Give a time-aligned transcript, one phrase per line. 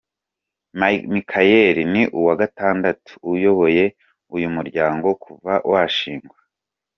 [1.11, 3.85] Michaëlle ni uwa gatatu uyoboye
[4.35, 6.37] uyu muryango kuva washingwa.